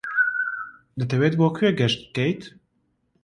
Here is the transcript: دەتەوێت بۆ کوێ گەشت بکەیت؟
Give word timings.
دەتەوێت 0.99 1.33
بۆ 1.39 1.47
کوێ 1.55 1.69
گەشت 1.79 1.99
بکەیت؟ 2.05 2.41